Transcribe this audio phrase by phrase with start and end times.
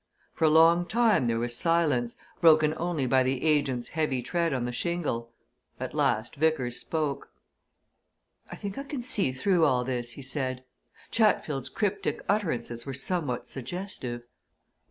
[0.33, 4.65] For a long time there was silence, broken only by the agent's heavy tread on
[4.65, 5.31] the shingle
[5.79, 7.31] at last Vickers spoke.
[8.51, 10.63] "I think I can see through all this," he said.
[11.11, 14.23] "Chatfield's cryptic utterances were somewhat suggestive.